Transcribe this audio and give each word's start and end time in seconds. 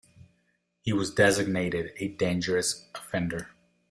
He 0.81 0.93
was 0.93 1.11
designated 1.13 1.91
a 1.97 2.07
dangerous 2.07 2.87
offender. 2.95 3.49